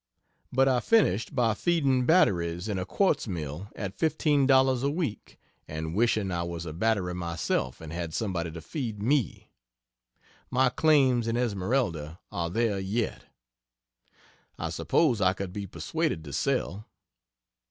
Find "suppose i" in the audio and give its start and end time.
14.71-15.33